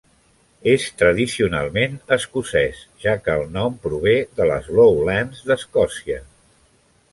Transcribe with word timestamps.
És 0.69 0.85
tradicionalment 1.01 1.99
escocès, 2.17 2.81
ja 3.05 3.13
que 3.27 3.37
el 3.43 3.53
nom 3.59 3.77
prové 3.85 4.17
de 4.41 4.51
les 4.55 4.73
Lowlands 4.81 5.47
d'Escòcia. 5.53 6.21